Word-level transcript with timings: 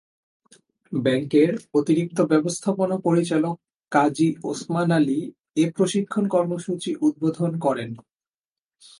ব্যাংকের 0.93 1.51
অতিরিক্ত 1.73 2.17
ব্যবস্থাপনা 2.21 2.95
পরিচালক 2.99 3.55
কাজী 3.91 4.29
ওসমান 4.43 4.89
আলী 4.91 5.19
এ 5.57 5.65
প্রশিক্ষণ 5.75 6.23
কর্মসূচি 6.27 6.91
উদ্বোধন 7.01 7.51
করেন। 7.59 7.89